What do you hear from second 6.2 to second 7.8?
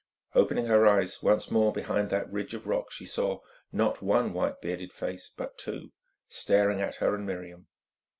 staring at her and Miriam.